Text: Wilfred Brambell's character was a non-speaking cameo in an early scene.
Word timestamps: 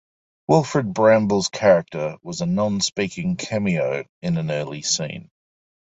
Wilfred 0.47 0.95
Brambell's 0.95 1.49
character 1.49 2.17
was 2.23 2.41
a 2.41 2.47
non-speaking 2.47 3.35
cameo 3.37 4.03
in 4.23 4.39
an 4.39 4.49
early 4.49 4.81
scene. 4.81 5.29